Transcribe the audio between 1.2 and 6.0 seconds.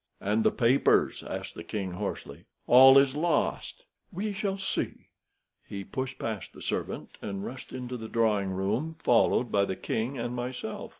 asked the king hoarsely. "All is lost!" "We shall see." He